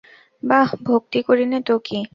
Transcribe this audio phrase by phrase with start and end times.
[0.43, 1.99] বাঃ, ভক্তি করি নে তো কী!